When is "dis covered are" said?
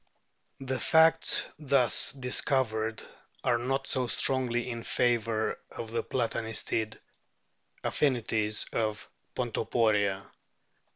2.13-3.59